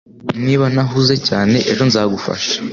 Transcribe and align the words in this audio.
Niba 0.45 0.65
ntahuze 0.73 1.15
cyane 1.27 1.57
ejo 1.71 1.83
nzagufasha 1.89 2.53